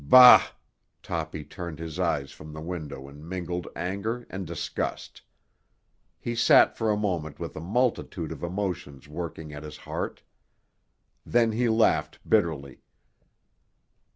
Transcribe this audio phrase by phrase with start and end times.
[0.03, 0.41] "Bah!"
[1.03, 5.21] Toppy turned his eyes from the window in mingled anger and disgust.
[6.19, 10.23] He sat for a moment with a multitude of emotions working at his heart.
[11.23, 12.81] Then he laughed bitterly.